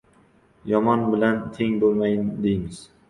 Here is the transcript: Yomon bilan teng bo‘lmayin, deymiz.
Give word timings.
Yomon 0.71 1.03
bilan 1.11 1.37
teng 1.59 1.77
bo‘lmayin, 1.85 2.25
deymiz. 2.47 2.81